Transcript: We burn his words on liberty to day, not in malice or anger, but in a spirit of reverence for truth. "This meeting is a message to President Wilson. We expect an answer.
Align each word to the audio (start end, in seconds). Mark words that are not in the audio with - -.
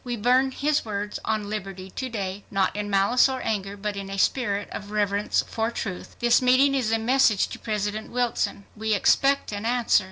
We 0.03 0.15
burn 0.15 0.49
his 0.49 0.83
words 0.83 1.19
on 1.25 1.47
liberty 1.47 1.91
to 1.91 2.09
day, 2.09 2.43
not 2.49 2.75
in 2.75 2.89
malice 2.89 3.29
or 3.29 3.39
anger, 3.43 3.77
but 3.77 3.95
in 3.95 4.09
a 4.09 4.17
spirit 4.17 4.67
of 4.71 4.89
reverence 4.89 5.43
for 5.47 5.69
truth. 5.69 6.15
"This 6.17 6.41
meeting 6.41 6.73
is 6.73 6.91
a 6.91 6.97
message 6.97 7.45
to 7.49 7.59
President 7.59 8.09
Wilson. 8.09 8.65
We 8.75 8.95
expect 8.95 9.51
an 9.51 9.63
answer. 9.63 9.99